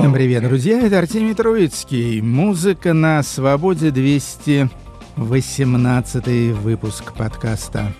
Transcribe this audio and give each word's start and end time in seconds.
Всем 0.00 0.12
привет, 0.14 0.42
друзья, 0.44 0.80
это 0.80 0.98
Артемий 0.98 1.34
Троицкий. 1.34 2.22
Музыка 2.22 2.94
на 2.94 3.22
свободе 3.22 3.90
218 3.90 6.56
выпуск 6.56 7.12
подкаста. 7.12 7.92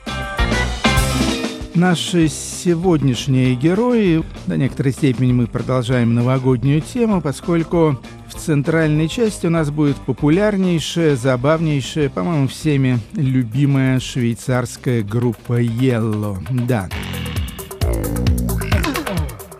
Наши 1.75 2.29
сегодняшние 2.29 3.55
герои, 3.55 4.25
до 4.47 4.57
некоторой 4.57 4.95
степени 4.95 5.35
мы 5.35 5.47
продолжаем 5.47 6.15
новогоднюю 6.15 6.81
тему, 6.81 7.21
поскольку 7.21 8.01
в 8.29 8.35
центральной 8.35 9.07
части 9.07 9.47
у 9.47 9.51
нас 9.51 9.71
будет 9.71 9.97
популярнейшая, 9.97 11.17
забавнейшая, 11.17 12.09
по-моему, 12.09 12.49
всеми 12.49 12.99
любимая 13.13 14.01
швейцарская 14.01 15.03
группа 15.03 15.63
Yellow. 15.63 16.39
Да, 16.67 16.89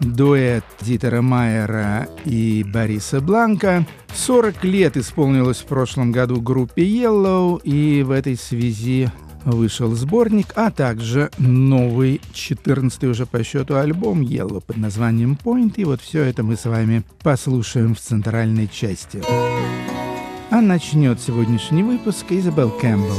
дуэт 0.01 0.65
Дитера 0.81 1.23
Майера 1.23 2.09
и 2.25 2.65
Бориса 2.67 3.21
Бланка. 3.21 3.87
40 4.15 4.65
лет 4.65 4.97
исполнилось 4.97 5.59
в 5.59 5.67
прошлом 5.67 6.13
году 6.13 6.41
группе 6.41 6.83
Yellow, 6.83 7.61
и 7.63 8.03
в 8.03 8.11
этой 8.11 8.37
связи 8.37 9.11
вышел 9.45 9.95
сборник, 9.95 10.53
а 10.57 10.71
также 10.71 11.31
новый 11.39 12.21
14 12.33 13.05
уже 13.05 13.27
по 13.27 13.43
счету 13.43 13.77
альбом 13.77 14.21
Yellow 14.21 14.63
под 14.67 14.77
названием 14.77 15.39
Point. 15.43 15.75
И 15.77 15.85
вот 15.85 16.01
все 16.01 16.25
это 16.25 16.43
мы 16.43 16.57
с 16.57 16.65
вами 16.65 17.03
послушаем 17.23 17.95
в 17.95 18.01
центральной 18.01 18.69
части. 18.69 19.23
А 20.51 20.61
начнет 20.61 21.21
сегодняшний 21.21 21.83
выпуск 21.83 22.27
Изабел 22.31 22.71
Кэмпбелл. 22.71 23.15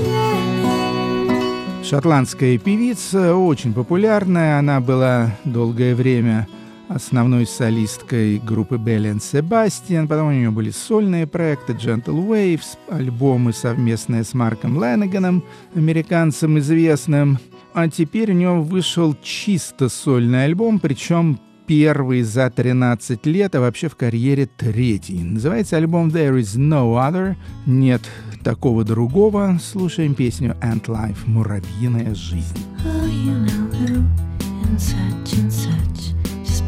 Шотландская 1.84 2.58
певица, 2.58 3.36
очень 3.36 3.74
популярная, 3.74 4.60
она 4.60 4.80
была 4.80 5.36
долгое 5.44 5.96
время 5.96 6.48
основной 6.94 7.46
солисткой 7.46 8.40
группы 8.40 8.78
Белли 8.78 9.18
Себастьян. 9.20 10.08
Потом 10.08 10.28
у 10.28 10.32
нее 10.32 10.52
были 10.52 10.72
сольные 10.72 11.28
проекты 11.28 11.74
Gentle 11.74 12.28
Waves, 12.28 12.78
альбомы 12.90 13.54
совместные 13.54 14.24
с 14.24 14.34
Марком 14.34 14.82
Ленниганом, 14.82 15.44
американцем 15.76 16.60
известным. 16.60 17.40
А 17.74 17.88
теперь 17.88 18.32
у 18.32 18.36
нее 18.36 18.60
вышел 18.60 19.16
чисто 19.24 19.90
сольный 19.90 20.46
альбом, 20.46 20.80
причем 20.80 21.40
первый 21.68 22.22
за 22.24 22.50
13 22.50 23.26
лет, 23.26 23.56
а 23.56 23.62
вообще 23.62 23.88
в 23.88 23.96
карьере 23.96 24.46
третий. 24.58 25.24
Называется 25.24 25.78
альбом 25.78 26.10
There 26.10 26.38
is 26.38 26.58
no 26.58 26.96
other, 26.96 27.36
нет 27.66 28.02
такого 28.44 28.84
другого. 28.84 29.58
Слушаем 29.62 30.14
песню 30.14 30.58
Ant 30.62 30.86
Life 30.88 31.20
«Муравьиная 31.26 32.14
жизнь». 32.14 32.58
Oh, 32.84 33.06
you 33.08 33.38
know 33.46 33.70
who, 33.72 34.04
and 34.66 34.82
such 34.82 35.91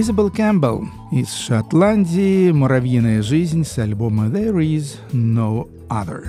Изабел 0.00 0.30
Кэмпбелл 0.30 0.88
из 1.12 1.30
Шотландии 1.30 2.50
«Муравьиная 2.52 3.20
жизнь» 3.20 3.66
с 3.66 3.76
альбома 3.76 4.28
«There 4.28 4.56
is 4.56 4.96
no 5.12 5.68
other». 5.90 6.24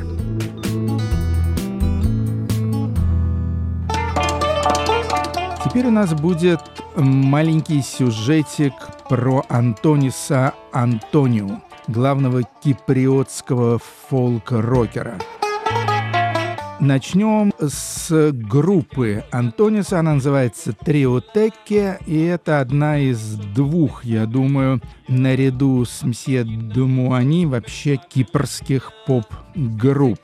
Теперь 5.64 5.86
у 5.86 5.92
нас 5.92 6.14
будет 6.14 6.59
маленький 6.98 7.82
сюжетик 7.82 8.74
про 9.08 9.46
Антониса 9.48 10.53
Антониу, 10.74 11.62
главного 11.88 12.44
киприотского 12.62 13.80
фолк-рокера. 14.09 15.16
Начнем 16.81 17.53
с 17.59 18.31
группы 18.31 19.24
Антониса. 19.30 20.00
Она 20.00 20.16
называется 20.16 20.74
Триотекке, 20.74 22.00
и 22.08 22.18
это 22.22 22.59
одна 22.59 22.97
из 22.97 23.36
двух, 23.36 24.03
я 24.03 24.25
думаю, 24.25 24.81
наряду 25.08 25.86
с 25.86 26.02
Мсье 26.02 26.44
Думуани 26.44 27.46
вообще 27.46 28.00
кипрских 28.09 28.91
поп-групп. 29.05 30.20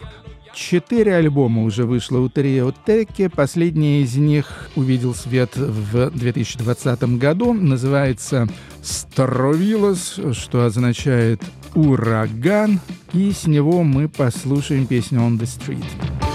Четыре 0.55 1.17
альбома 1.17 1.61
уже 1.61 1.85
вышло 1.85 2.17
у 2.17 2.27
Триотеки. 2.27 3.27
Последний 3.27 4.01
из 4.01 4.15
них 4.15 4.71
увидел 4.75 5.13
свет 5.13 5.55
в 5.55 6.09
2020 6.09 7.19
году. 7.19 7.53
Называется 7.53 8.47
«Старовилос», 8.81 10.19
что 10.33 10.65
означает 10.65 11.39
«ураган». 11.75 12.79
И 13.13 13.31
с 13.31 13.45
него 13.45 13.83
мы 13.83 14.09
послушаем 14.09 14.87
песню 14.87 15.19
«On 15.19 15.37
the 15.37 15.43
Street». 15.43 16.26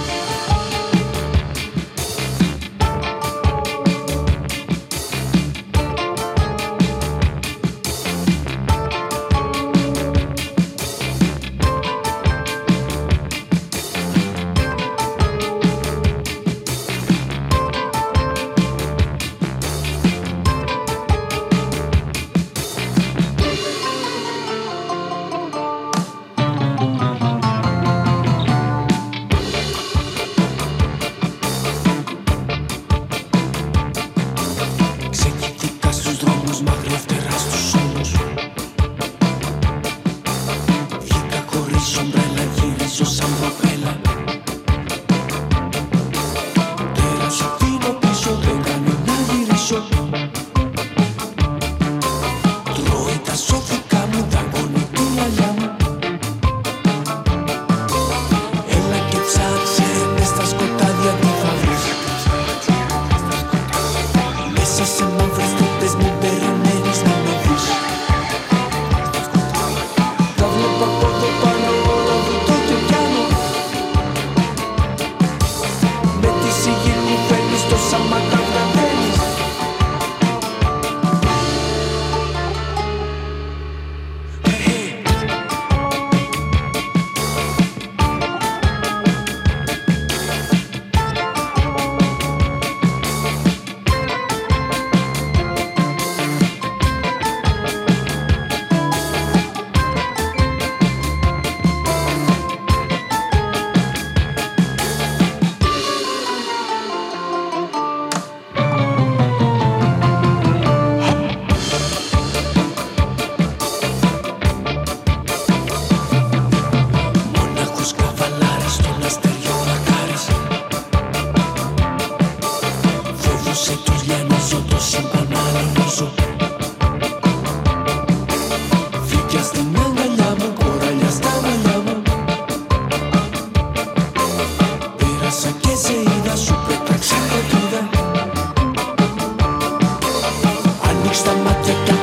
Take 141.73 142.02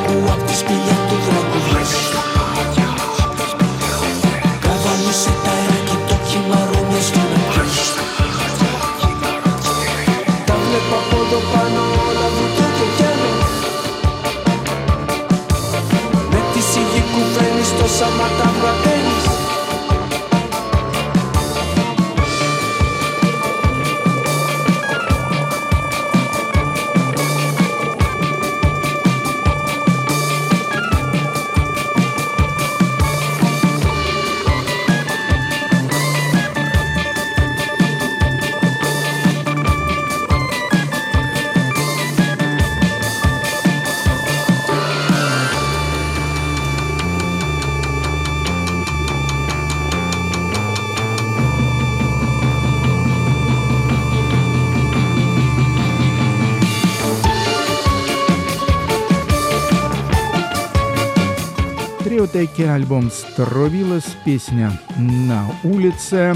Триотеки, 62.59 62.75
альбом 62.75 63.09
«Стровилос», 63.09 64.03
песня 64.25 64.77
«На 64.97 65.45
улице». 65.63 66.35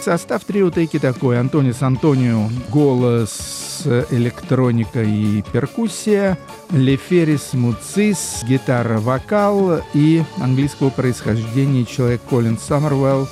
Состав 0.00 0.44
триотеки 0.44 1.00
такой. 1.00 1.40
Антонис 1.40 1.82
Антонио, 1.82 2.48
голос, 2.68 3.82
электроника 4.10 5.02
и 5.02 5.42
перкуссия. 5.52 6.38
Леферис 6.70 7.54
Муцис, 7.54 8.44
гитара, 8.46 9.00
вокал 9.00 9.80
и 9.94 10.22
английского 10.40 10.90
происхождения 10.90 11.84
человек 11.84 12.20
Колин 12.30 12.56
Саммервелл, 12.56 13.26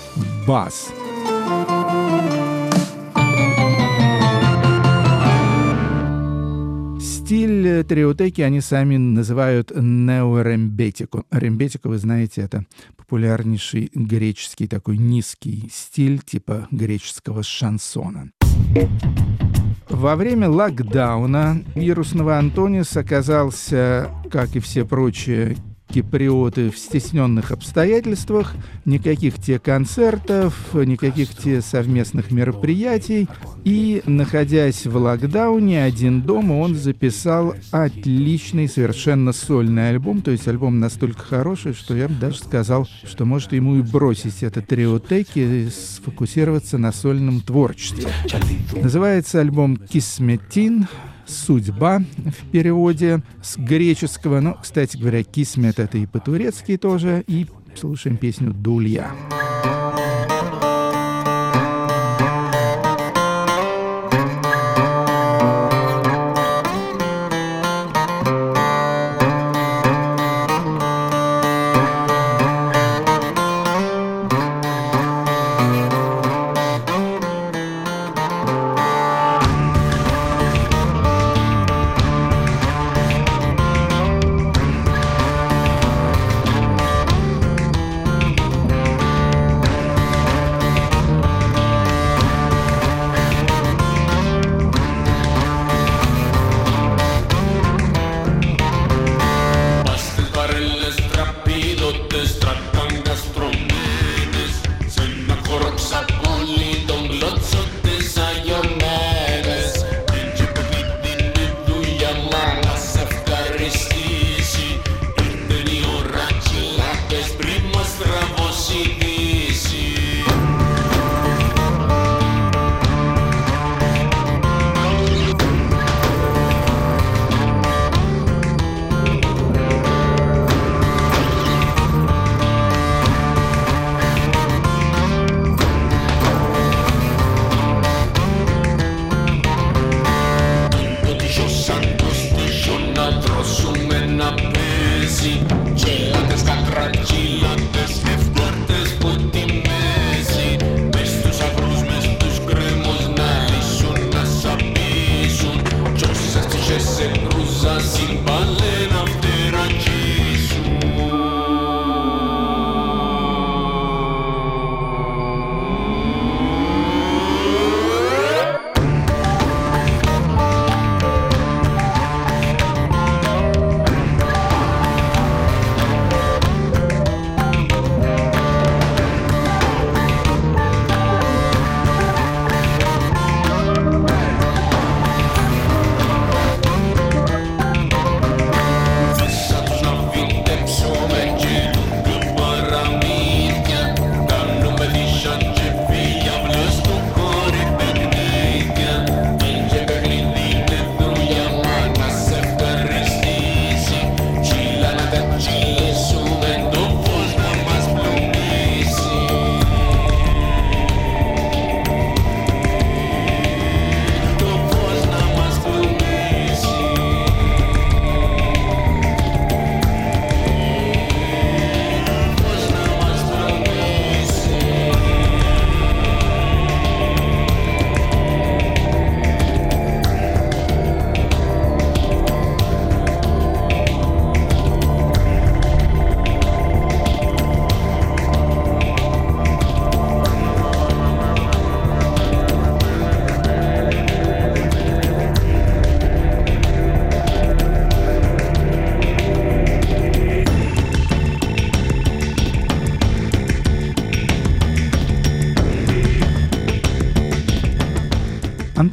бас. 0.44 0.88
Стиль 7.92 8.04
триотеки 8.04 8.40
они 8.40 8.62
сами 8.62 8.96
называют 8.96 9.70
неорембетику. 9.76 11.26
Рембетику, 11.30 11.90
вы 11.90 11.98
знаете, 11.98 12.40
это 12.40 12.64
популярнейший 12.96 13.90
греческий 13.94 14.66
такой 14.66 14.96
низкий 14.96 15.68
стиль 15.70 16.18
типа 16.20 16.68
греческого 16.70 17.42
шансона. 17.42 18.30
Во 19.90 20.16
время 20.16 20.48
локдауна 20.48 21.62
вирусного 21.74 22.38
Антонис 22.38 22.96
оказался, 22.96 24.10
как 24.30 24.56
и 24.56 24.60
все 24.60 24.86
прочие 24.86 25.58
киприоты 25.92 26.70
в 26.70 26.78
стесненных 26.78 27.50
обстоятельствах, 27.52 28.54
никаких 28.84 29.34
те 29.40 29.58
концертов, 29.58 30.74
никаких 30.74 31.30
те 31.36 31.60
совместных 31.60 32.30
мероприятий. 32.30 33.28
И, 33.64 34.02
находясь 34.06 34.86
в 34.86 34.96
локдауне, 34.96 35.84
один 35.84 36.22
дома, 36.22 36.54
он 36.54 36.74
записал 36.74 37.54
отличный, 37.70 38.68
совершенно 38.68 39.32
сольный 39.32 39.90
альбом. 39.90 40.22
То 40.22 40.30
есть 40.30 40.48
альбом 40.48 40.80
настолько 40.80 41.20
хороший, 41.20 41.74
что 41.74 41.94
я 41.94 42.08
бы 42.08 42.14
даже 42.14 42.38
сказал, 42.38 42.88
что 43.04 43.24
может 43.24 43.52
ему 43.52 43.76
и 43.76 43.82
бросить 43.82 44.42
этот 44.42 44.66
триотеки 44.66 45.38
и 45.38 45.68
сфокусироваться 45.68 46.78
на 46.78 46.92
сольном 46.92 47.40
творчестве. 47.40 48.08
Называется 48.80 49.40
альбом 49.40 49.76
«Кисметин», 49.76 50.86
судьба 51.26 52.00
в 52.16 52.50
переводе 52.50 53.22
с 53.42 53.56
греческого. 53.56 54.40
Но, 54.40 54.54
кстати 54.54 54.96
говоря, 54.96 55.22
кисмет 55.22 55.78
это 55.78 55.98
и 55.98 56.06
по-турецки 56.06 56.76
тоже. 56.76 57.24
И 57.26 57.46
слушаем 57.74 58.16
песню 58.16 58.52
«Дулья». 58.52 59.10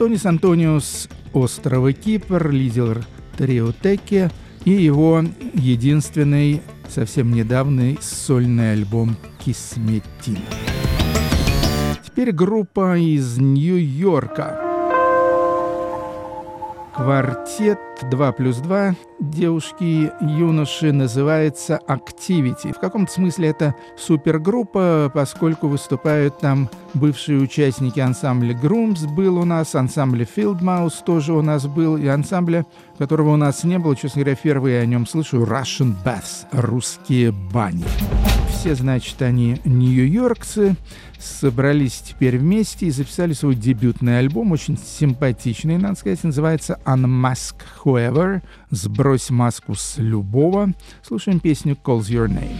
Антонис 0.09 0.25
Антониус 0.25 1.09
острова 1.33 1.93
Кипр, 1.93 2.49
лидер 2.49 3.05
Триотеки 3.37 4.31
и 4.65 4.71
его 4.71 5.23
единственный 5.53 6.63
совсем 6.87 7.31
недавний 7.31 7.99
сольный 8.01 8.73
альбом 8.73 9.15
«Кисметин». 9.37 10.39
Теперь 12.03 12.31
группа 12.31 12.97
из 12.97 13.37
Нью-Йорка. 13.37 14.68
Квартет 16.99 17.79
2 18.11 18.31
плюс 18.33 18.57
2 18.57 18.93
девушки 19.21 20.11
юноши 20.19 20.91
называется 20.91 21.79
Activity. 21.87 22.73
В 22.75 22.79
каком-то 22.81 23.09
смысле 23.09 23.47
это 23.47 23.73
супергруппа, 23.97 25.09
поскольку 25.13 25.69
выступают 25.69 26.39
там 26.39 26.69
бывшие 26.93 27.39
участники 27.39 28.01
ансамбля 28.01 28.53
Grooms 28.53 29.07
был 29.07 29.37
у 29.37 29.45
нас, 29.45 29.75
ансамбля 29.75 30.25
Mouse 30.25 30.95
тоже 31.05 31.31
у 31.31 31.41
нас 31.41 31.67
был, 31.67 31.95
и 31.95 32.05
ансамбля, 32.05 32.65
которого 32.97 33.29
у 33.29 33.37
нас 33.37 33.63
не 33.63 33.79
было, 33.79 33.95
честно 33.95 34.21
говоря, 34.21 34.35
впервые 34.35 34.81
о 34.81 34.85
нем 34.85 35.07
слышу, 35.07 35.45
Russian 35.45 35.95
Baths, 36.03 36.47
русские 36.51 37.31
бани. 37.31 37.85
Все, 38.49 38.75
значит, 38.75 39.21
они 39.21 39.61
нью-йоркцы, 39.63 40.75
собрались 41.19 41.99
теперь 41.99 42.37
вместе 42.37 42.87
и 42.87 42.91
записали 42.91 43.33
свой 43.33 43.55
дебютный 43.55 44.19
альбом, 44.19 44.51
очень 44.51 44.77
симпатичный, 44.77 45.77
надо 45.77 45.95
сказать, 45.95 46.23
называется 46.23 46.79
Unmask 46.85 47.55
Whoever, 47.83 48.41
«Сбрось 48.71 49.29
маску 49.29 49.75
с 49.75 49.97
любого». 49.97 50.73
Слушаем 51.03 51.39
песню 51.39 51.77
Calls 51.83 52.07
Your 52.09 52.27
Name. 52.27 52.57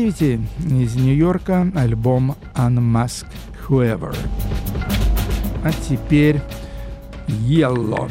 Activity 0.00 0.40
из 0.70 0.94
Нью-Йорка, 0.96 1.70
альбом 1.74 2.34
Unmask 2.54 3.26
Whoever. 3.68 4.16
А 5.62 5.72
теперь 5.88 6.40
Yellow. 7.26 8.10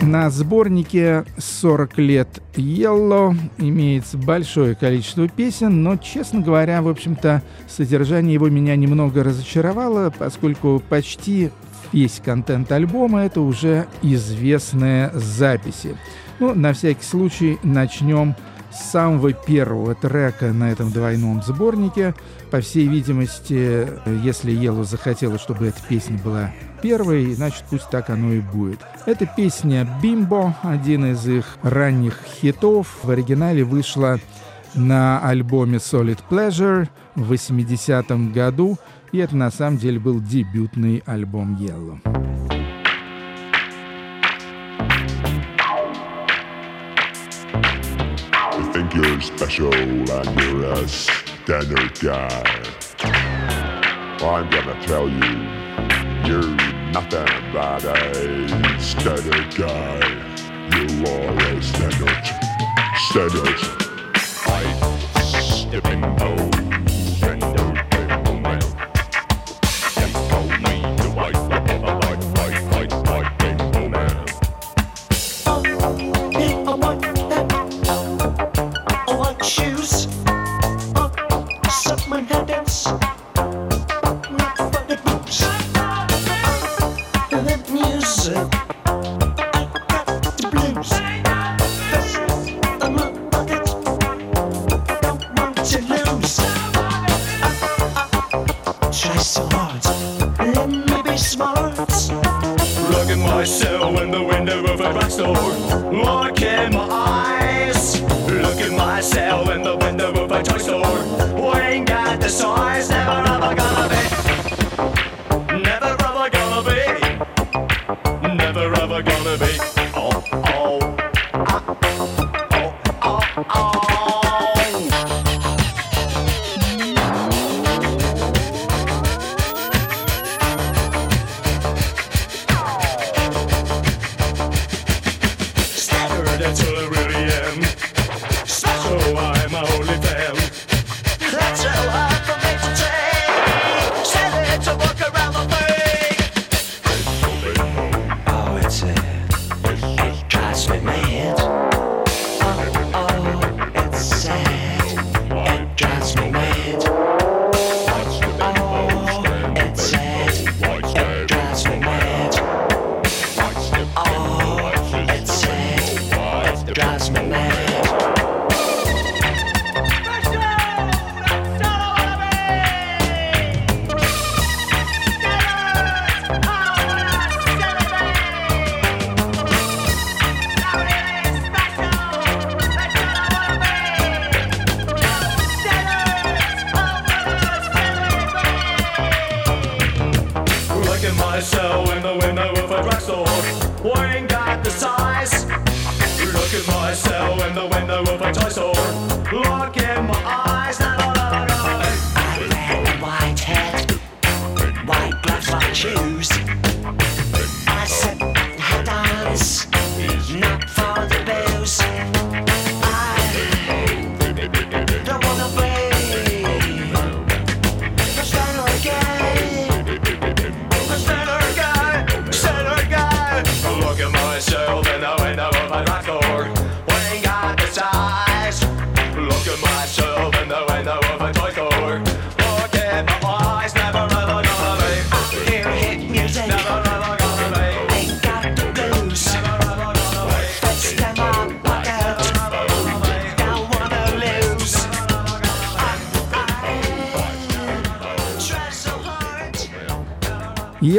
На 0.00 0.30
сборнике 0.30 1.24
40 1.36 1.98
лет 1.98 2.42
Yellow 2.54 3.36
имеется 3.58 4.16
большое 4.16 4.74
количество 4.74 5.28
песен, 5.28 5.82
но, 5.82 5.96
честно 5.96 6.40
говоря, 6.40 6.80
в 6.80 6.88
общем-то, 6.88 7.42
содержание 7.68 8.34
его 8.34 8.48
меня 8.48 8.76
немного 8.76 9.22
разочаровало, 9.24 10.10
поскольку 10.16 10.82
почти 10.88 11.50
весь 11.92 12.20
контент 12.24 12.72
альбома— 12.72 13.20
это 13.24 13.42
уже 13.42 13.86
известные 14.00 15.10
записи. 15.12 15.96
Ну, 16.38 16.54
на 16.54 16.72
всякий 16.72 17.04
случай 17.04 17.58
начнем 17.62 18.34
с 18.34 18.55
с 18.72 18.90
самого 18.90 19.32
первого 19.32 19.94
трека 19.94 20.52
на 20.52 20.70
этом 20.70 20.90
двойном 20.90 21.42
сборнике. 21.42 22.14
По 22.50 22.60
всей 22.60 22.86
видимости, 22.86 23.88
если 24.24 24.50
Елу 24.50 24.84
захотела, 24.84 25.38
чтобы 25.38 25.66
эта 25.66 25.80
песня 25.88 26.18
была 26.22 26.52
первой, 26.82 27.34
значит, 27.34 27.64
пусть 27.70 27.90
так 27.90 28.10
оно 28.10 28.32
и 28.32 28.40
будет. 28.40 28.80
Эта 29.06 29.26
песня 29.26 29.88
«Бимбо», 30.02 30.54
один 30.62 31.12
из 31.12 31.26
их 31.26 31.56
ранних 31.62 32.18
хитов. 32.40 32.98
В 33.02 33.10
оригинале 33.10 33.64
вышла 33.64 34.18
на 34.74 35.18
альбоме 35.20 35.78
Solid 35.78 36.18
Pleasure 36.30 36.88
в 37.14 37.32
80-м 37.32 38.32
году, 38.32 38.76
и 39.12 39.18
это 39.18 39.36
на 39.36 39.50
самом 39.50 39.78
деле 39.78 39.98
был 39.98 40.20
дебютный 40.20 41.02
альбом 41.06 41.56
Yellow. 41.56 42.25
You're 48.96 49.20
special 49.20 49.74
and 49.74 50.40
you're 50.40 50.72
a 50.72 50.88
standard 50.88 52.00
guy. 52.00 52.42
I'm 54.22 54.48
gonna 54.48 54.86
tell 54.86 55.06
you, 55.06 55.34
you're 56.24 56.56
nothing 56.92 57.52
but 57.52 57.84
a 57.84 58.80
standard 58.80 59.54
guy. 59.54 60.00
You 60.72 61.04
are 61.12 61.36
a 61.36 61.62
standard, 61.62 62.24
standard. 63.10 63.60
I'm 64.46 64.98
stepping 65.42 66.02
out. 66.02 66.65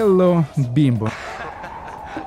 Yellow 0.07 0.45
Bimbo. 0.73 1.09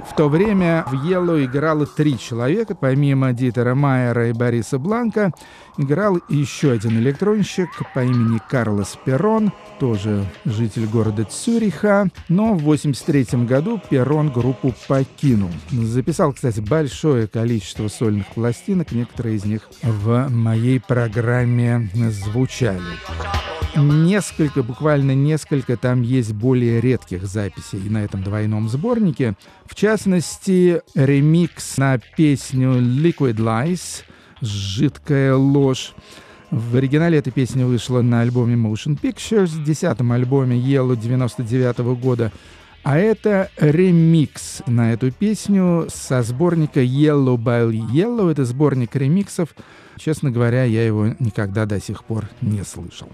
В 0.07 0.15
то 0.15 0.29
время 0.29 0.85
в 0.87 0.95
Yellow 1.07 1.43
играло 1.43 1.87
три 1.87 2.19
человека, 2.19 2.75
помимо 2.75 3.33
Дитера 3.33 3.75
Майера 3.75 4.29
и 4.29 4.33
Бориса 4.33 4.79
Бланка, 4.79 5.33
играл 5.81 6.21
еще 6.29 6.73
один 6.73 6.99
электронщик 6.99 7.69
по 7.95 8.05
имени 8.05 8.41
Карлос 8.49 8.99
Перрон, 9.05 9.53
тоже 9.79 10.25
житель 10.45 10.87
города 10.87 11.25
Цюриха, 11.25 12.09
но 12.29 12.55
в 12.55 12.63
1983 12.63 13.45
году 13.47 13.81
Перрон 13.91 14.31
группу 14.31 14.75
покинул. 14.89 15.51
Записал, 15.71 16.33
кстати, 16.33 16.61
большое 16.61 17.27
количество 17.27 17.89
сольных 17.89 18.27
пластинок, 18.29 18.93
некоторые 18.93 19.37
из 19.37 19.45
них 19.45 19.69
в 19.83 20.29
моей 20.29 20.81
программе 20.81 21.89
звучали. 21.95 22.81
Несколько, 23.77 24.63
буквально 24.63 25.15
несколько, 25.15 25.77
там 25.77 26.03
есть 26.03 26.33
более 26.33 26.81
редких 26.81 27.25
записей 27.25 27.89
на 27.89 27.99
этом 28.05 28.23
двойном 28.23 28.69
сборнике. 28.69 29.35
В 29.65 29.77
частности, 29.77 30.83
ремикс 30.95 31.77
на 31.79 31.99
песню 31.99 32.73
Liquid 32.81 33.37
Lies— 33.37 34.03
жидкая 34.41 35.35
ложь. 35.35 35.95
В 36.51 36.77
оригинале 36.77 37.19
эта 37.19 37.31
песня 37.31 37.65
вышла 37.65 38.03
на 38.03 38.23
альбоме 38.23 38.57
Motion 38.57 38.99
Pictures, 39.01 39.63
десятом 39.63 40.13
альбоме 40.13 40.57
Yellow 40.57 40.97
99 40.97 41.79
-го 41.79 41.97
года. 41.97 42.33
А 42.83 42.99
это 42.99 43.51
ремикс 43.59 44.63
на 44.67 44.93
эту 44.93 45.13
песню 45.13 45.87
со 45.93 46.23
сборника 46.23 46.81
Yellow 46.81 47.37
by 47.37 47.71
Yellow. 47.71 48.31
Это 48.31 48.45
сборник 48.45 48.97
ремиксов. 48.97 49.55
Честно 49.97 50.31
говоря, 50.31 50.65
я 50.65 50.85
его 50.85 51.15
никогда 51.19 51.67
до 51.67 51.81
сих 51.81 52.05
пор 52.05 52.29
не 52.41 52.65
слышал. 52.65 53.09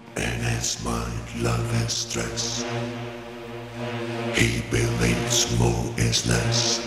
He 4.35 4.63
believes 4.71 5.47
more 5.59 5.95
is 5.97 6.27
less. 6.27 6.81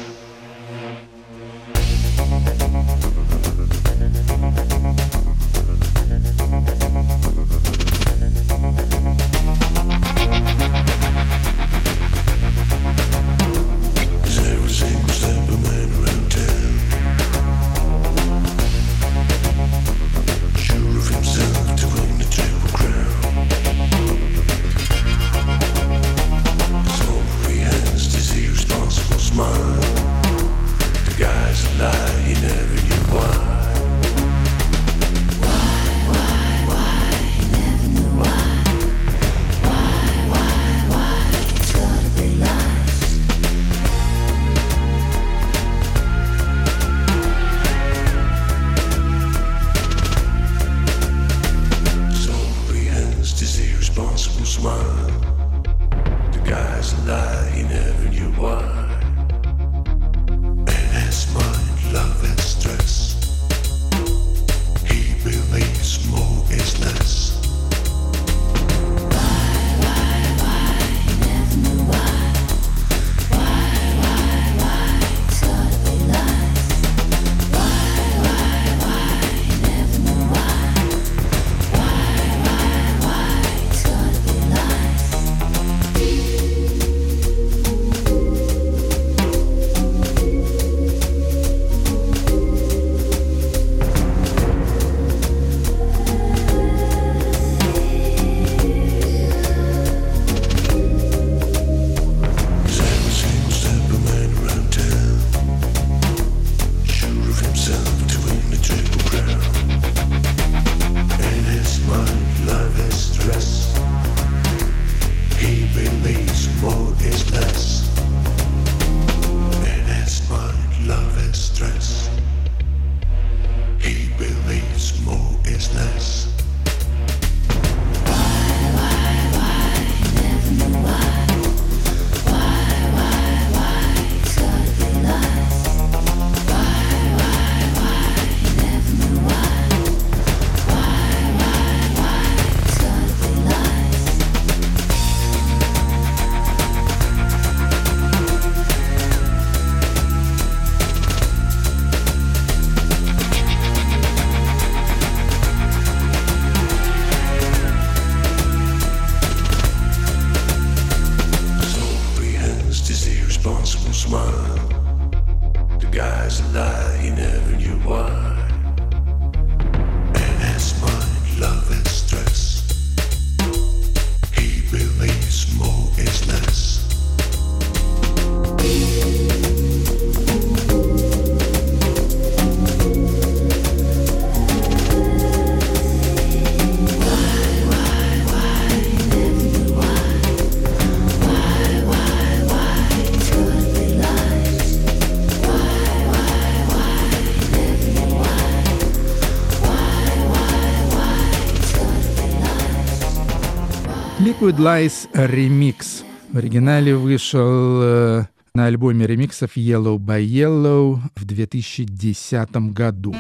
Liquid 204.49 204.57
Lies 204.57 205.11
Remix. 205.13 206.03
В 206.33 206.37
оригинале 206.39 206.95
вышел 206.95 207.81
э, 207.83 208.25
на 208.55 208.65
альбоме 208.65 209.05
ремиксов 209.05 209.55
Yellow 209.55 209.99
by 209.99 210.25
Yellow 210.25 210.99
в 211.15 211.23
2010 211.23 212.49
году. 212.73 213.15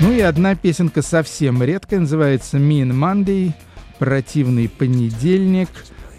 Ну 0.00 0.12
и 0.12 0.20
одна 0.20 0.54
песенка 0.54 1.00
совсем 1.00 1.62
редкая, 1.62 2.00
называется 2.00 2.58
Mean 2.58 2.90
Monday, 2.90 3.52
противный 3.98 4.68
понедельник, 4.68 5.70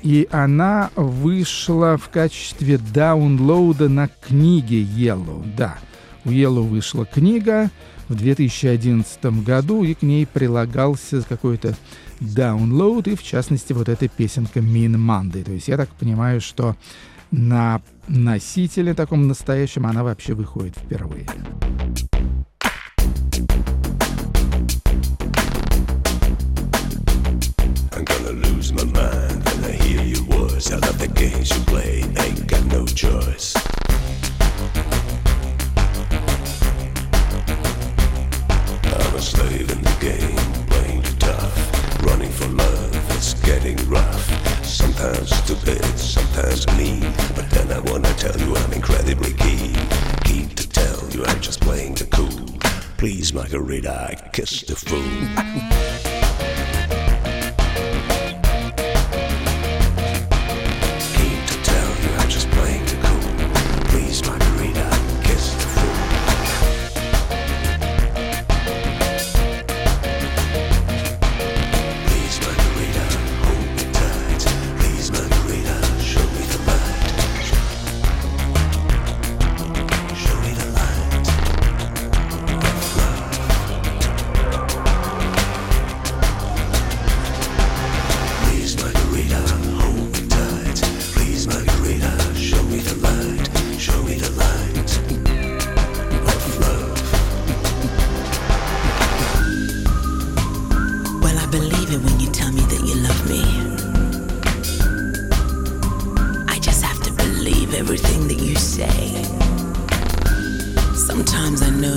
и 0.01 0.27
она 0.31 0.89
вышла 0.95 1.95
в 1.95 2.09
качестве 2.09 2.79
даунлоуда 2.79 3.89
на 3.89 4.07
книге 4.07 4.81
Yellow. 4.81 5.45
Да, 5.55 5.77
у 6.23 6.29
Yellow 6.29 6.67
вышла 6.67 7.05
книга 7.05 7.69
в 8.07 8.15
2011 8.15 9.23
году, 9.43 9.83
и 9.83 9.93
к 9.93 10.01
ней 10.01 10.25
прилагался 10.25 11.21
какой-то 11.21 11.75
даунлоуд, 12.19 13.07
и 13.07 13.15
в 13.15 13.23
частности 13.23 13.73
вот 13.73 13.89
эта 13.89 14.07
песенка 14.07 14.59
Mean 14.59 14.95
Monday. 14.95 15.43
То 15.43 15.51
есть 15.51 15.67
я 15.67 15.77
так 15.77 15.89
понимаю, 15.89 16.41
что 16.41 16.75
на 17.31 17.81
носителе 18.07 18.93
таком 18.93 19.27
настоящем 19.27 19.85
она 19.85 20.03
вообще 20.03 20.33
выходит 20.33 20.75
впервые. 20.77 21.27
Lose 28.35 28.73
my 28.73 28.83
mind 28.83 29.43
when 29.45 29.63
I 29.63 29.71
hear 29.71 30.03
your 30.03 30.23
words. 30.23 30.71
I 30.71 30.77
love 30.77 30.97
the 30.99 31.07
games 31.07 31.51
you 31.51 31.63
play, 31.65 32.03
ain't 32.17 32.47
got 32.47 32.65
no 32.65 32.85
choice. 32.85 33.54
Rough. 43.73 44.63
Sometimes 44.63 45.35
stupid, 45.35 45.83
sometimes 45.97 46.67
mean, 46.77 47.01
but 47.35 47.49
then 47.49 47.71
I 47.71 47.79
wanna 47.79 48.13
tell 48.13 48.37
you 48.39 48.55
I'm 48.55 48.73
incredibly 48.73 49.33
keen. 49.33 49.73
Keen 50.23 50.49
to 50.49 50.69
tell 50.69 51.09
you 51.09 51.25
I'm 51.25 51.41
just 51.41 51.61
playing 51.61 51.95
the 51.95 52.05
cool. 52.05 52.59
Please, 52.97 53.33
Margarita, 53.33 54.29
kiss 54.33 54.61
the 54.61 54.75
fool. 54.75 56.01
everything 107.85 108.27
that 108.27 108.39
you 108.39 108.55
say. 108.55 109.13
Sometimes 110.95 111.61
I 111.61 111.69
know 111.69 111.93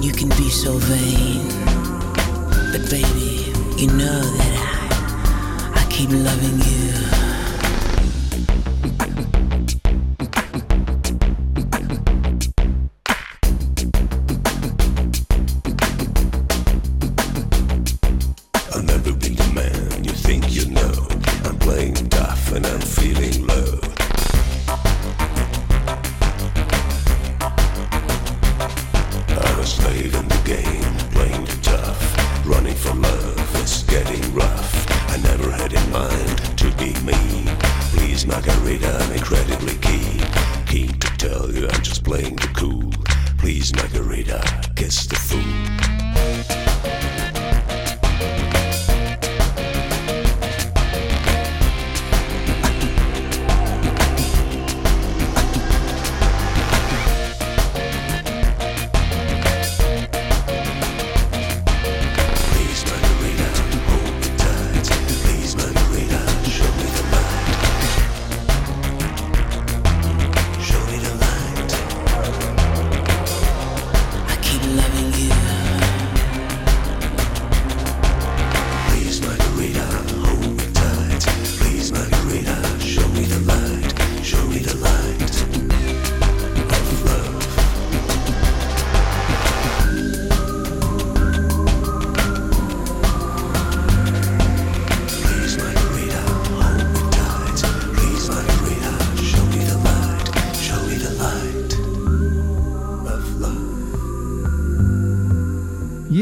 you 0.00 0.12
can 0.12 0.28
be 0.30 0.50
so 0.50 0.72
vain. 0.76 1.46
But 2.72 2.90
baby, 2.90 3.52
you 3.80 3.86
know 3.92 4.22
that 4.38 5.72
I 5.76 5.86
I 5.86 5.86
keep 5.88 6.10
loving 6.10 6.58
you. 6.58 7.15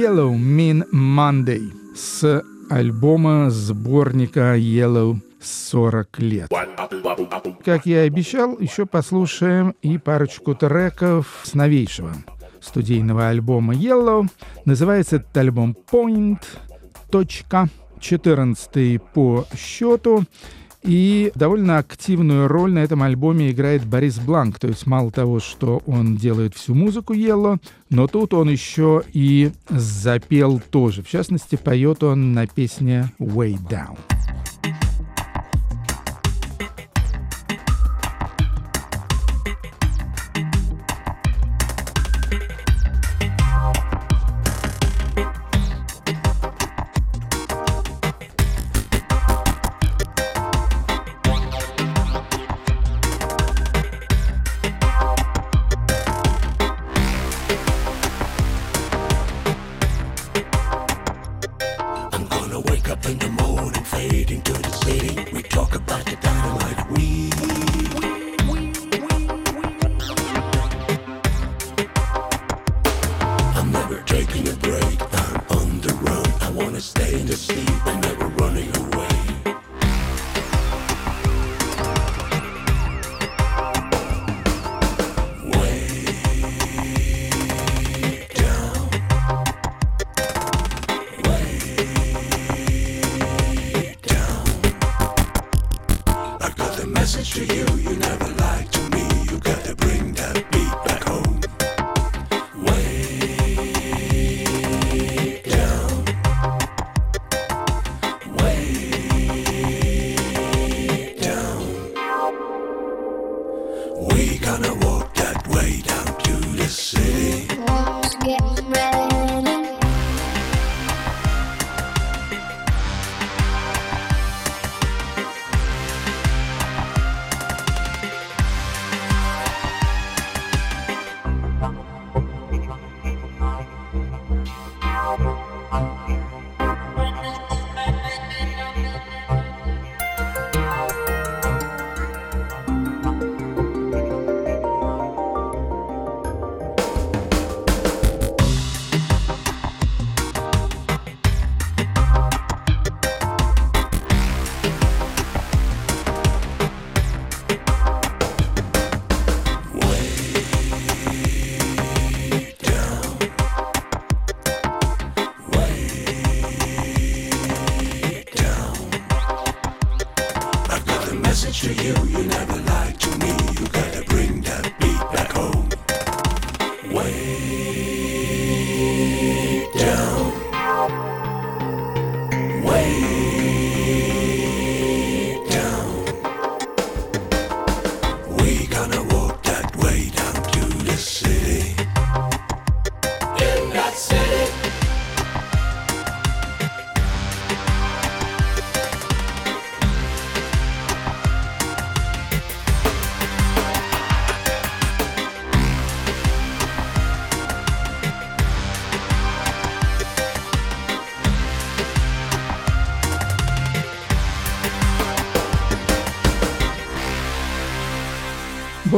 Yellow 0.05 0.37
Mean 0.37 0.85
Monday 0.93 1.73
с 1.97 2.45
альбома 2.69 3.49
сборника 3.49 4.55
Yellow 4.55 5.17
40 5.41 6.19
лет. 6.19 6.51
Как 7.65 7.87
я 7.87 8.05
и 8.05 8.07
обещал, 8.09 8.59
еще 8.59 8.85
послушаем 8.85 9.75
и 9.81 9.97
парочку 9.97 10.55
треков 10.55 11.41
с 11.45 11.55
новейшего 11.55 12.13
студийного 12.61 13.29
альбома 13.29 13.73
Yellow. 13.73 14.29
Называется 14.67 15.17
этот 15.17 15.35
альбом 15.39 15.75
Point. 15.91 16.43
Точка. 17.11 17.71
14 17.99 19.01
по 19.15 19.47
счету. 19.57 20.25
И 20.85 21.33
довольно 21.35 21.79
активную 21.79 22.47
роль 22.47 22.73
на 22.73 22.81
этом 22.81 23.03
альбоме 23.03 23.51
играет 23.51 23.87
Борис 23.87 24.19
Бланк. 24.19 24.59
То 24.59 24.69
есть 24.69 24.87
мало 24.87 25.11
того, 25.11 25.41
что 25.41 25.83
он 25.87 26.17
делает 26.17 26.55
всю 26.55 26.75
музыку 26.75 27.15
елло, 27.15 27.59
но 27.89 28.07
тут 28.07 28.35
он 28.35 28.51
еще 28.51 29.03
и 29.13 29.51
запел 29.71 30.61
тоже. 30.71 31.03
В 31.03 31.09
частности, 31.09 31.57
поет 31.57 32.03
он 32.03 32.35
на 32.35 32.47
песне 32.47 33.11
«Way 33.19 33.57
Down». 33.69 33.97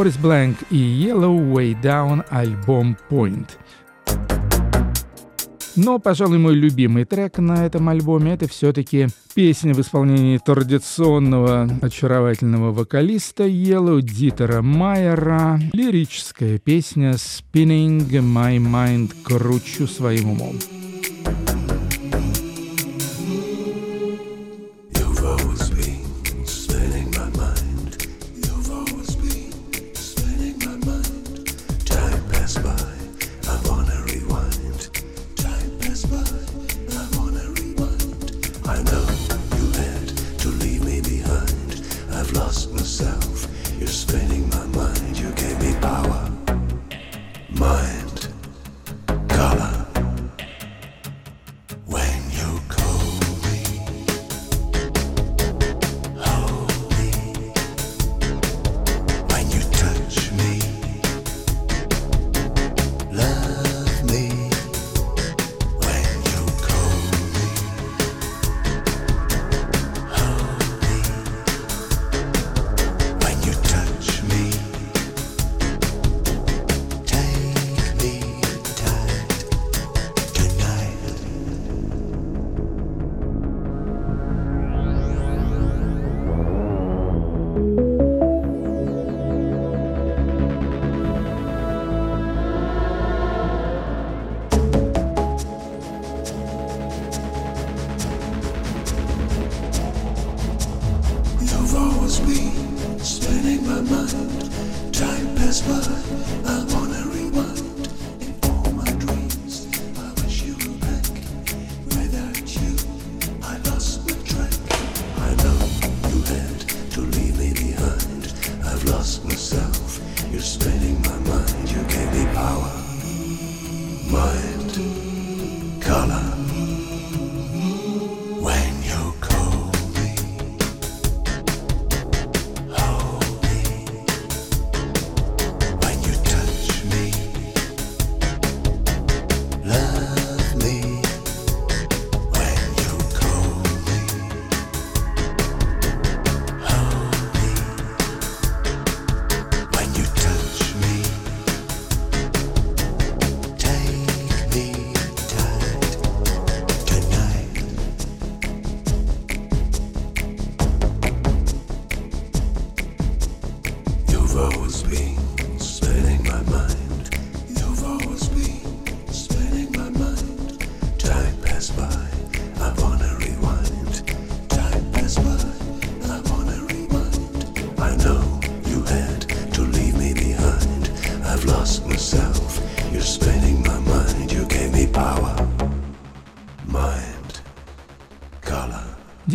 Борис 0.06 0.18
Бланк 0.18 0.58
и 0.70 0.76
Yellow 0.76 1.36
Way 1.52 1.82
Down 1.82 2.24
альбом 2.30 2.96
Point. 3.10 3.48
Но, 5.74 5.98
пожалуй, 5.98 6.38
мой 6.38 6.54
любимый 6.54 7.04
трек 7.04 7.38
на 7.38 7.66
этом 7.66 7.88
альбоме 7.88 8.34
это 8.34 8.48
все-таки 8.48 9.08
песня 9.34 9.74
в 9.74 9.80
исполнении 9.80 10.38
традиционного 10.38 11.68
очаровательного 11.82 12.70
вокалиста 12.70 13.48
Yellow 13.48 14.00
Дитера 14.00 14.62
Майера, 14.62 15.58
лирическая 15.72 16.58
песня 16.58 17.14
«Spinning 17.14 18.08
My 18.08 18.58
Mind» 18.58 19.10
«Кручу 19.24 19.88
своим 19.88 20.30
умом». 20.30 20.75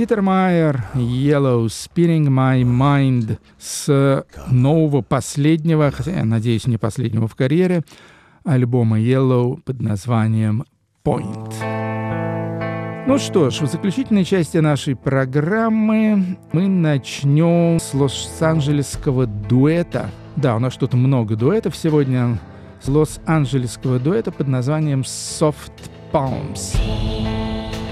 Дитер 0.02 0.24
Майер, 0.24 0.84
Yellow 0.96 1.68
Spinning 1.68 2.26
My 2.26 2.64
Mind 2.64 3.38
с 3.60 4.26
нового 4.50 5.04
последнего, 5.04 5.92
хотя 5.92 6.10
я 6.14 6.26
надеюсь, 6.26 6.66
не 6.66 6.78
последнего 6.78 7.28
в 7.28 7.36
карьере, 7.36 7.84
альбома 8.44 9.00
Yellow 9.00 9.62
под 9.64 9.80
названием 9.80 10.64
Point. 11.06 11.54
Ну 13.06 13.20
что 13.20 13.52
ж, 13.52 13.62
в 13.62 13.68
заключительной 13.68 14.26
части 14.26 14.58
нашей 14.58 14.96
программы 14.96 16.36
мы 16.52 16.68
начнем 16.68 17.80
с 17.80 17.94
лос-анджелесского 17.94 19.28
дуэта. 19.28 20.10
Да, 20.36 20.56
у 20.56 20.60
нас 20.60 20.74
что-то 20.74 20.98
много 20.98 21.36
дуэтов 21.36 21.78
сегодня. 21.78 22.40
С 22.82 22.88
лос-анджелесского 22.88 24.00
дуэта 24.00 24.32
под 24.32 24.48
названием 24.48 25.02
Soft 25.02 25.92
Palms. 26.12 26.76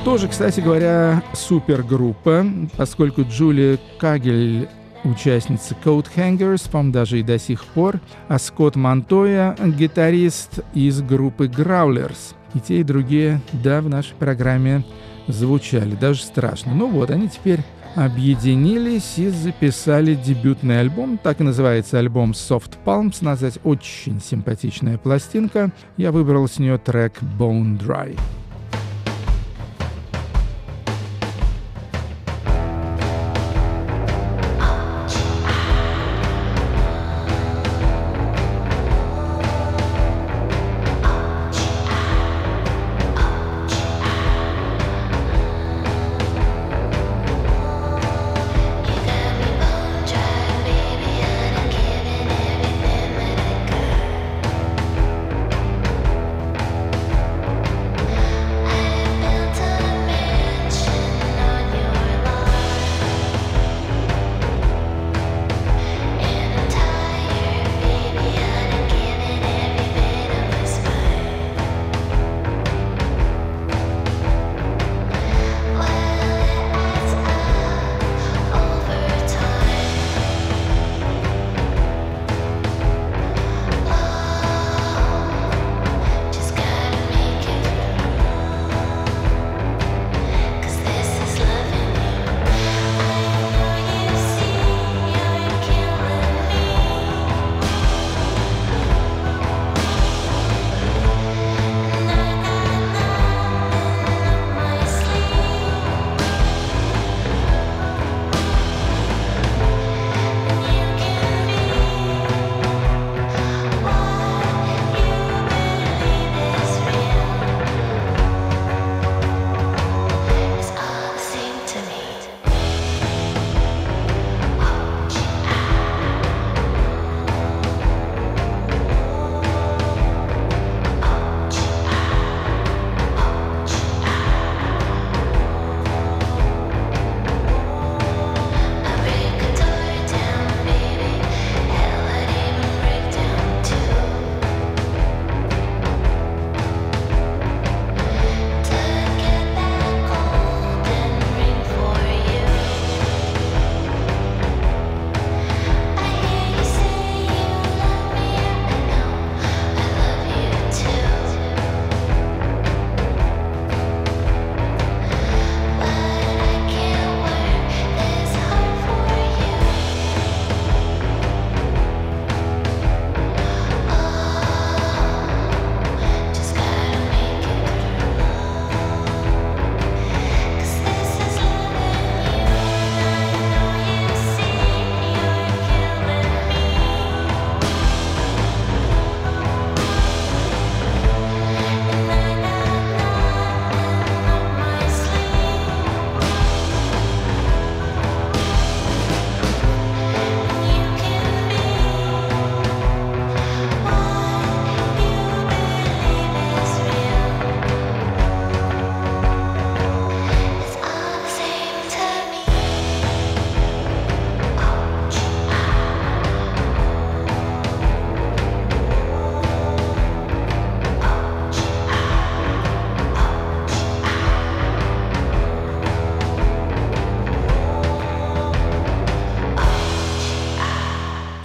Тоже, 0.06 0.28
кстати 0.28 0.60
говоря, 0.60 1.22
супергруппа, 1.34 2.46
поскольку 2.78 3.22
Джулия 3.24 3.78
Кагель 4.00 4.68
участница 5.04 5.76
Coat 5.84 6.08
Hangers, 6.16 6.70
по 6.70 6.84
даже 6.92 7.20
и 7.20 7.24
до 7.24 7.38
сих 7.38 7.64
пор, 7.66 8.00
а 8.28 8.40
Скотт 8.40 8.76
Монтоя— 8.76 9.56
гитарист 9.60 10.62
из 10.74 11.02
группы 11.02 11.46
Growlers. 11.48 12.34
И 12.54 12.60
те, 12.60 12.80
и 12.80 12.84
другие, 12.84 13.42
да, 13.52 13.82
в 13.82 13.90
нашей 13.90 14.16
программе 14.16 14.84
звучали, 15.28 15.96
даже 15.96 16.24
страшно. 16.24 16.74
Ну 16.74 16.88
вот, 16.88 17.12
они 17.12 17.28
теперь 17.28 17.60
объединились 17.96 19.18
и 19.18 19.30
записали 19.30 20.16
дебютный 20.16 20.80
альбом. 20.80 21.20
Так 21.22 21.42
и 21.42 21.44
называется 21.44 22.00
альбом 22.00 22.32
Soft 22.32 22.78
Palms. 22.86 23.18
Назвать 23.22 23.60
очень 23.64 24.22
симпатичная 24.22 24.98
пластинка. 24.98 25.72
Я 25.98 26.12
выбрал 26.12 26.48
с 26.48 26.58
нее 26.58 26.78
трек 26.78 27.14
Bone 27.38 27.80
Dry. 27.80 28.18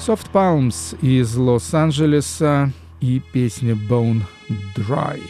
Soft 0.07 0.32
Palms 0.34 0.98
из 1.00 1.34
Лос-Анджелеса 1.34 2.70
и 3.00 3.22
песня 3.32 3.72
Bone 3.72 4.20
Dry. 4.76 5.22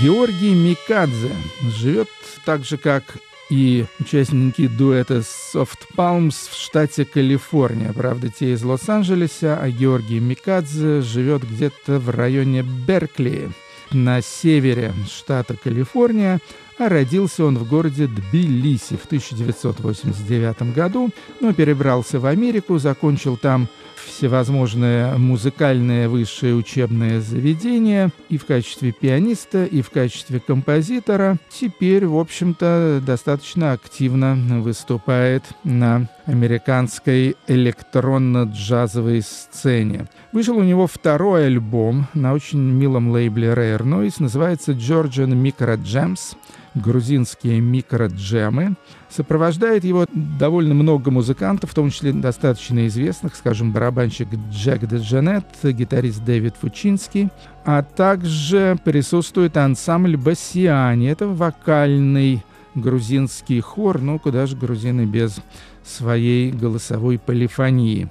Георгий 0.00 0.54
Микадзе 0.54 1.32
живет 1.78 2.08
так 2.46 2.64
же, 2.64 2.78
как 2.78 3.02
и 3.50 3.84
участники 4.00 4.66
дуэта 4.68 5.22
Soft 5.52 5.80
Palms 5.94 6.48
в 6.50 6.54
штате 6.54 7.04
Калифорния. 7.04 7.92
Правда, 7.92 8.30
те 8.30 8.54
из 8.54 8.62
Лос-Анджелеса, 8.62 9.58
а 9.60 9.68
Георгий 9.68 10.18
Микадзе 10.18 11.02
живет 11.02 11.42
где-то 11.42 11.98
в 11.98 12.08
районе 12.08 12.62
Беркли 12.62 13.50
на 13.92 14.22
севере 14.22 14.94
штата 15.06 15.56
Калифорния, 15.62 16.40
а 16.78 16.88
родился 16.88 17.44
он 17.44 17.58
в 17.58 17.68
городе 17.68 18.06
Тбилиси 18.06 18.96
в 18.96 19.06
1989 19.06 20.74
году, 20.74 21.10
но 21.40 21.52
перебрался 21.52 22.20
в 22.20 22.26
Америку, 22.26 22.78
закончил 22.78 23.36
там 23.36 23.68
всевозможные 24.06 25.16
музыкальные 25.16 26.08
высшие 26.08 26.54
учебные 26.54 27.20
заведения 27.20 28.10
и 28.28 28.38
в 28.38 28.46
качестве 28.46 28.92
пианиста, 28.92 29.64
и 29.64 29.82
в 29.82 29.90
качестве 29.90 30.40
композитора. 30.40 31.36
Теперь, 31.50 32.06
в 32.06 32.16
общем-то, 32.18 33.02
достаточно 33.04 33.72
активно 33.72 34.36
выступает 34.60 35.44
на 35.64 36.08
американской 36.26 37.36
электронно-джазовой 37.46 39.22
сцене. 39.22 40.06
Вышел 40.32 40.56
у 40.56 40.62
него 40.62 40.86
второй 40.86 41.46
альбом 41.46 42.06
на 42.14 42.32
очень 42.32 42.60
милом 42.60 43.10
лейбле 43.10 43.48
Rare 43.48 43.82
Noise, 43.82 44.14
называется 44.18 44.72
Georgian 44.72 45.32
Micro 45.32 45.76
Jams 45.76 46.36
грузинские 46.76 47.60
микроджемы. 47.60 48.76
Сопровождает 49.08 49.84
его 49.84 50.06
довольно 50.12 50.74
много 50.74 51.10
музыкантов, 51.10 51.70
в 51.70 51.74
том 51.74 51.90
числе 51.90 52.12
достаточно 52.12 52.86
известных, 52.88 53.36
скажем, 53.36 53.72
барабанщик 53.72 54.28
Джек 54.50 54.86
Деджанет, 54.86 55.46
гитарист 55.62 56.24
Дэвид 56.24 56.54
Фучинский, 56.60 57.30
а 57.64 57.82
также 57.82 58.78
присутствует 58.84 59.56
ансамбль 59.56 60.16
Басиани. 60.16 61.08
Это 61.08 61.28
вокальный 61.28 62.42
грузинский 62.74 63.60
хор, 63.60 64.00
ну 64.00 64.18
куда 64.18 64.46
же 64.46 64.56
грузины 64.56 65.06
без 65.06 65.38
своей 65.84 66.50
голосовой 66.50 67.18
полифонии. 67.18 68.10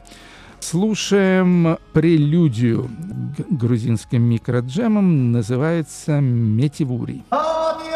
Слушаем 0.60 1.78
прелюдию 1.94 2.90
грузинским 3.50 4.24
микроджемам, 4.24 5.32
называется 5.32 6.20
«Метивури». 6.22 7.24
Георгий 7.32 7.96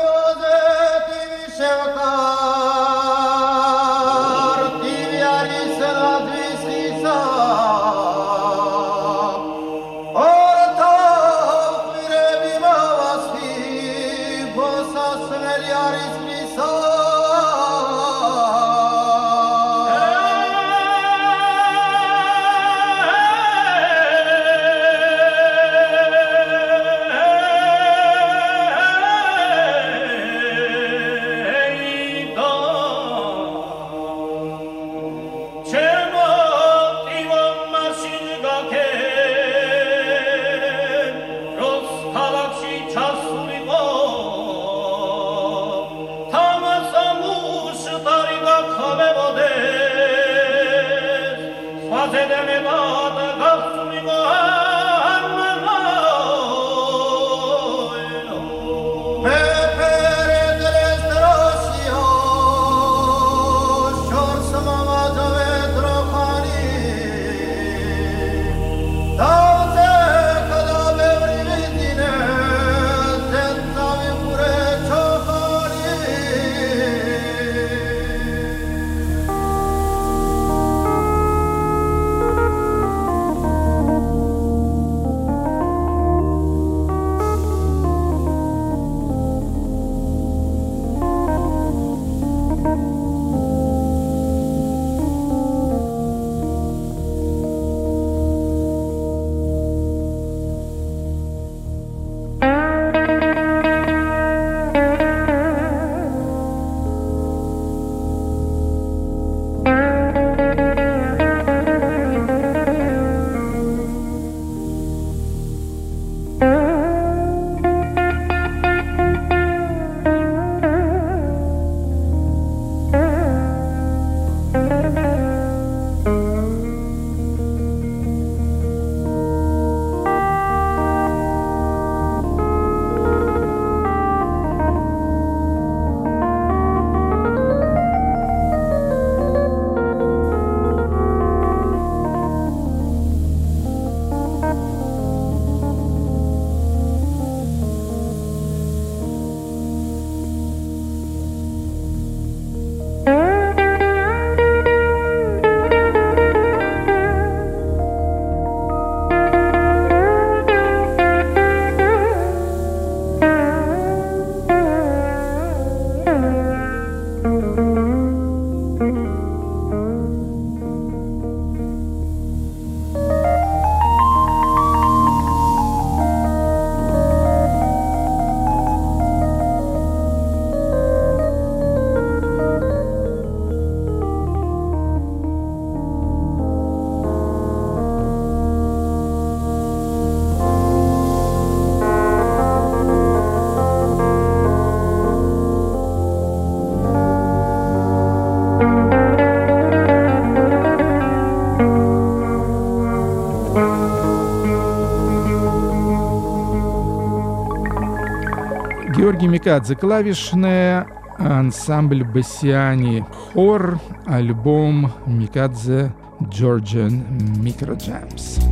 Микадзе, 209.39 209.75
клавишная, 209.75 210.85
ансамбль 211.17 212.03
Басиани, 212.03 213.05
хор, 213.09 213.79
альбом 214.05 214.91
Микадзе 215.07 215.93
Georgian 216.19 217.07
Microjams. 217.41 218.43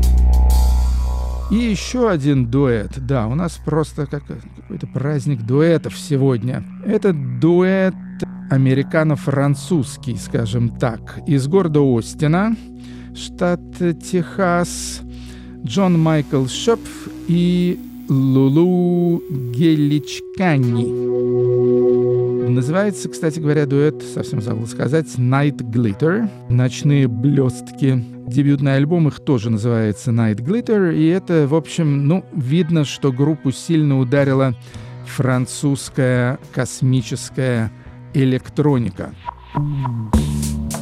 И 1.51 1.55
еще 1.55 2.09
один 2.09 2.45
дуэт. 2.49 3.05
Да, 3.05 3.27
у 3.27 3.35
нас 3.35 3.59
просто 3.65 4.05
как, 4.05 4.23
какой-то 4.55 4.87
праздник 4.87 5.41
дуэтов 5.41 5.97
сегодня. 5.97 6.63
Это 6.85 7.11
дуэт 7.11 7.93
американо-французский, 8.49 10.15
скажем 10.15 10.69
так, 10.69 11.19
из 11.27 11.49
города 11.49 11.81
Остина, 11.81 12.55
штат 13.13 13.59
Техас. 14.01 15.01
Джон 15.65 15.99
Майкл 15.99 16.45
Шопф 16.45 17.09
и 17.27 17.77
Лулу 18.09 19.21
Геличкани. 19.29 21.07
Называется, 22.49 23.09
кстати 23.09 23.39
говоря, 23.39 23.65
дуэт, 23.65 24.01
совсем 24.01 24.41
забыл 24.41 24.65
сказать, 24.67 25.07
Night 25.17 25.57
Glitter. 25.57 26.29
Ночные 26.49 27.07
блестки. 27.07 28.03
Дебютный 28.27 28.75
альбом 28.77 29.07
их 29.09 29.19
тоже 29.19 29.49
называется 29.49 30.11
Night 30.11 30.37
Glitter. 30.37 30.95
И 30.95 31.07
это, 31.07 31.47
в 31.47 31.55
общем, 31.55 32.07
ну, 32.07 32.23
видно, 32.33 32.85
что 32.85 33.11
группу 33.11 33.51
сильно 33.51 33.99
ударила 33.99 34.55
французская 35.05 36.39
космическая 36.53 37.71
электроника. 38.13 39.13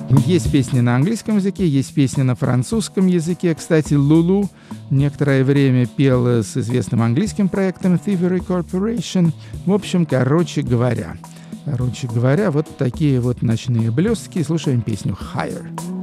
Есть 0.09 0.51
песни 0.51 0.79
на 0.79 0.95
английском 0.95 1.37
языке, 1.37 1.67
есть 1.67 1.93
песни 1.93 2.21
на 2.21 2.35
французском 2.35 3.07
языке. 3.07 3.53
Кстати, 3.53 3.93
Лулу 3.93 4.49
некоторое 4.89 5.43
время 5.43 5.85
пел 5.87 6.27
с 6.27 6.57
известным 6.57 7.01
английским 7.01 7.49
проектом 7.49 7.95
Thievery 7.95 8.45
Corporation. 8.45 9.31
В 9.65 9.73
общем, 9.73 10.05
короче 10.05 10.61
говоря, 10.61 11.17
короче 11.65 12.07
говоря, 12.07 12.51
вот 12.51 12.67
такие 12.77 13.19
вот 13.19 13.41
ночные 13.41 13.91
блестки. 13.91 14.41
Слушаем 14.43 14.81
песню 14.81 15.17
«Higher». 15.33 15.94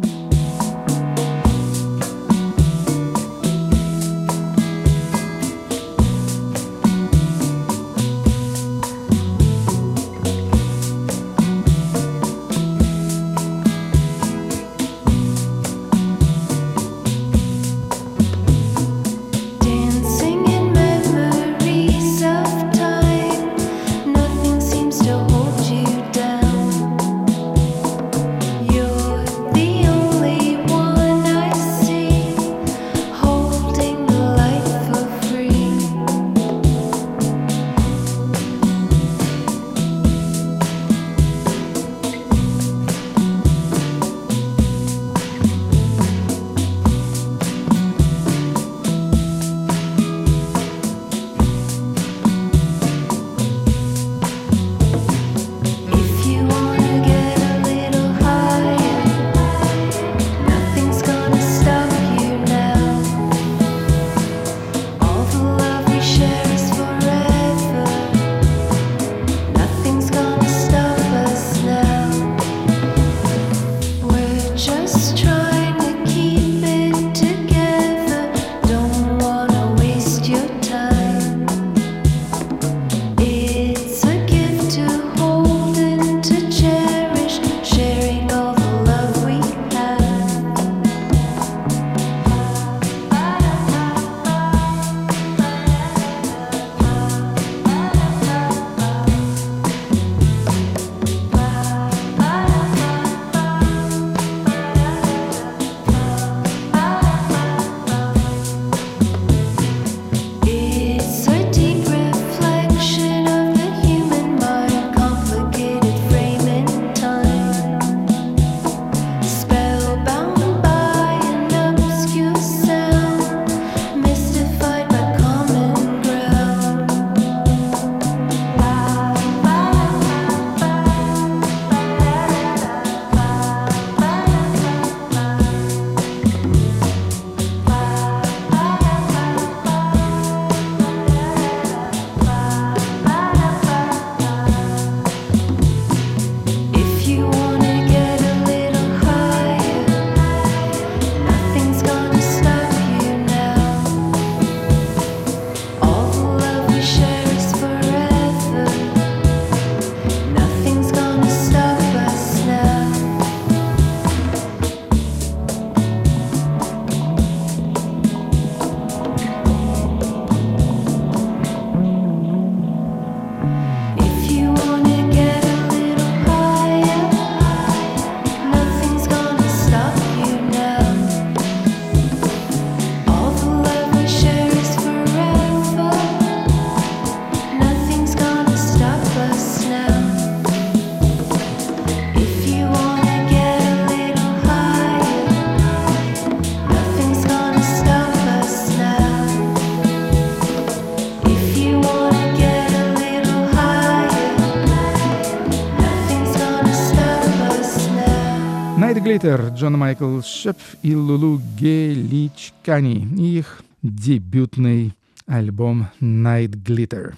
Glitter, 209.13 209.55
Джон 209.55 209.77
Майкл 209.77 210.23
Шепф 210.23 210.77
и 210.83 210.97
Лулу 210.97 211.39
Геличкани. 211.59 213.07
И 213.19 213.41
их 213.41 213.61
дебютный 213.83 214.95
альбом 215.27 215.89
Night 216.01 216.53
Glitter. 216.65 217.13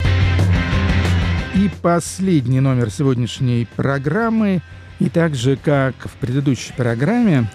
И 1.55 1.71
последний 1.83 2.59
номер 2.59 2.91
сегодняшней 2.91 3.69
программы. 3.77 4.61
И 4.99 5.09
так 5.09 5.37
же, 5.37 5.57
как 5.57 5.95
в 6.09 6.15
предыдущей 6.15 6.73
программе, 6.73 7.49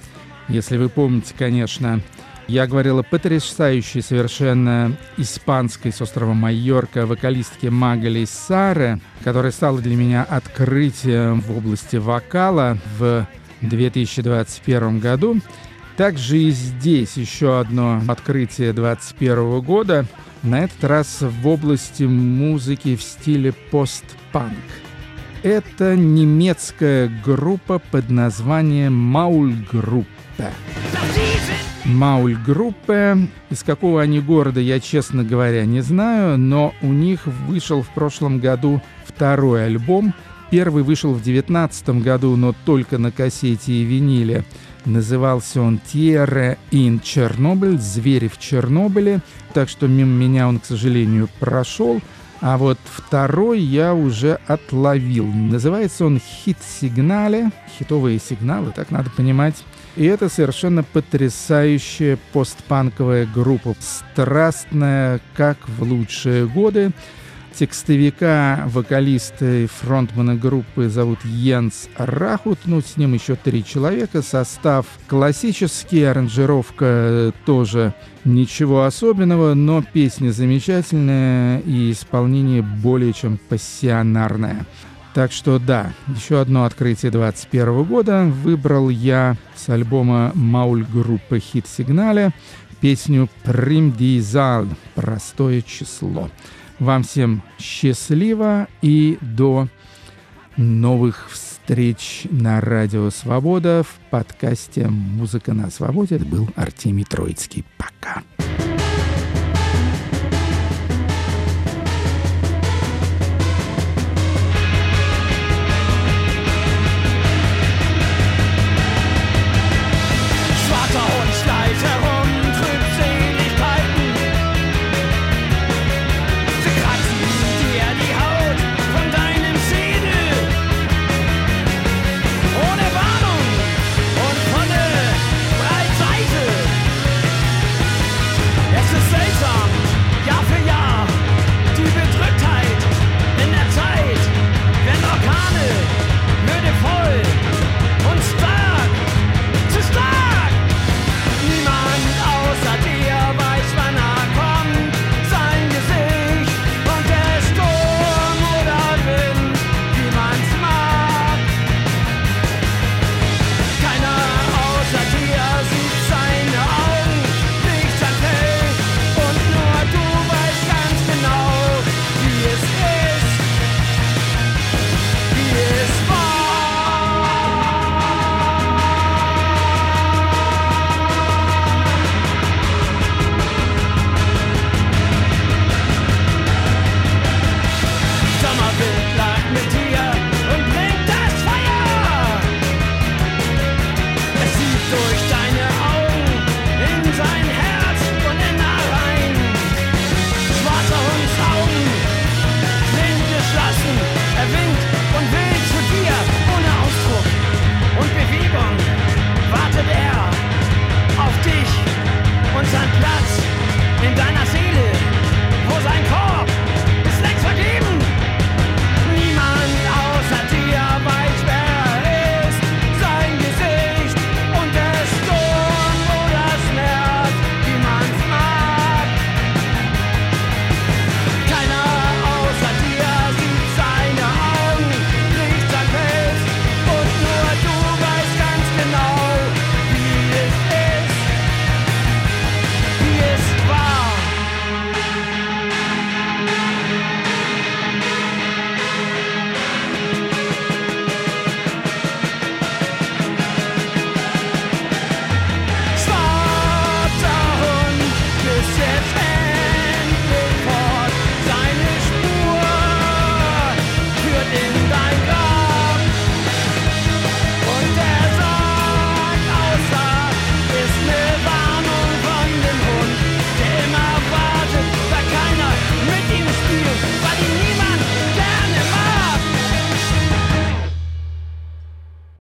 если 0.47 0.77
вы 0.77 0.87
помните, 0.87 1.33
конечно, 1.37 1.99
я 2.47 2.65
говорил 2.65 2.99
о 2.99 3.03
потрясающей 3.03 4.01
совершенно 4.01 4.95
испанской 5.17 5.91
с 5.91 6.01
острова 6.01 6.33
Майорка 6.33 7.05
вокалистке 7.05 7.69
Магали 7.71 8.23
Саре, 8.23 9.01
которая 9.21 9.51
стала 9.51 9.79
для 9.81 9.97
меня 9.97 10.23
открытием 10.23 11.41
в 11.41 11.57
области 11.57 11.97
вокала 11.97 12.77
в 12.97 13.27
2021 13.61 14.99
году. 14.99 15.39
Также 15.97 16.37
и 16.37 16.51
здесь 16.51 17.17
еще 17.17 17.59
одно 17.59 18.01
открытие 18.07 18.71
2021 18.73 19.61
года, 19.61 20.05
на 20.43 20.61
этот 20.61 20.83
раз 20.85 21.17
в 21.21 21.47
области 21.47 22.03
музыки 22.03 22.95
в 22.95 23.01
стиле 23.01 23.51
постпанк. 23.71 24.53
Это 25.43 25.95
немецкая 25.95 27.11
группа 27.23 27.79
под 27.79 28.09
названием 28.09 28.93
Маульгруппе. 28.93 30.51
Маульгруппе. 31.85 33.29
Из 33.49 33.63
какого 33.63 34.01
они 34.01 34.19
города, 34.19 34.59
я, 34.59 34.79
честно 34.79 35.23
говоря, 35.23 35.65
не 35.65 35.81
знаю, 35.81 36.37
но 36.37 36.73
у 36.81 36.87
них 36.87 37.25
вышел 37.25 37.81
в 37.81 37.89
прошлом 37.89 38.39
году 38.39 38.81
второй 39.05 39.65
альбом. 39.65 40.13
Первый 40.51 40.81
вышел 40.83 41.11
в 41.11 41.21
2019 41.21 41.89
году, 42.01 42.35
но 42.35 42.55
только 42.65 42.97
на 42.97 43.11
кассете 43.11 43.71
и 43.71 43.83
виниле. 43.83 44.43
Назывался 44.85 45.61
он 45.61 45.79
«Тиера 45.79 46.57
ин 46.71 46.99
Чернобыль», 46.99 47.77
«Звери 47.77 48.27
в 48.27 48.39
Чернобыле», 48.39 49.21
так 49.53 49.69
что 49.69 49.87
мимо 49.87 50.11
меня 50.11 50.47
он, 50.47 50.59
к 50.59 50.65
сожалению, 50.65 51.29
прошел. 51.39 52.01
А 52.41 52.57
вот 52.57 52.79
второй 52.85 53.59
я 53.59 53.93
уже 53.93 54.39
отловил. 54.47 55.27
Называется 55.27 56.05
он 56.05 56.19
«Хит-сигнале», 56.19 57.51
«Хитовые 57.77 58.17
сигналы», 58.19 58.71
так 58.75 58.89
надо 58.89 59.11
понимать. 59.11 59.55
И 59.97 60.05
это 60.05 60.29
совершенно 60.29 60.83
потрясающая 60.83 62.17
постпанковая 62.31 63.27
группа, 63.27 63.75
страстная, 63.79 65.19
как 65.35 65.57
в 65.67 65.83
лучшие 65.83 66.47
годы. 66.47 66.91
Текстовика, 67.59 68.63
вокалиста 68.67 69.63
и 69.63 69.67
фронтмена 69.67 70.35
группы 70.35 70.87
зовут 70.87 71.19
Йенс 71.25 71.89
Рахут, 71.97 72.59
ну, 72.63 72.79
с 72.79 72.95
ним 72.95 73.15
еще 73.15 73.35
три 73.35 73.65
человека, 73.65 74.21
состав 74.21 74.85
классический, 75.07 76.05
аранжировка 76.05 77.33
тоже 77.45 77.93
ничего 78.23 78.85
особенного, 78.85 79.55
но 79.55 79.83
песня 79.83 80.31
замечательная 80.31 81.59
и 81.59 81.91
исполнение 81.91 82.61
более 82.61 83.11
чем 83.11 83.37
пассионарное. 83.49 84.65
Так 85.13 85.33
что 85.33 85.59
да, 85.59 85.91
еще 86.07 86.39
одно 86.39 86.63
открытие 86.63 87.11
2021 87.11 87.83
года. 87.83 88.23
Выбрал 88.23 88.87
я 88.87 89.35
с 89.57 89.67
альбома 89.67 90.31
Мауль 90.33 90.85
группы 90.85 91.39
«Хит 91.39 91.67
Сигнале» 91.67 92.31
песню 92.79 93.27
«Прим 93.43 93.91
Дизал»– 93.91 94.65
«Простое 94.95 95.61
число». 95.61 96.29
Вам 96.79 97.03
всем 97.03 97.43
счастливо 97.59 98.69
и 98.81 99.17
до 99.19 99.67
новых 100.55 101.29
встреч 101.29 102.25
на 102.31 102.61
Радио 102.61 103.09
Свобода 103.09 103.83
в 103.83 104.09
подкасте 104.09 104.87
«Музыка 104.87 105.53
на 105.53 105.69
свободе». 105.71 106.15
Это 106.15 106.25
был 106.25 106.49
Артемий 106.55 107.03
Троицкий. 107.03 107.65
Пока. 107.77 108.23